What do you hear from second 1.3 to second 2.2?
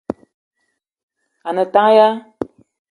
A ne tank ya?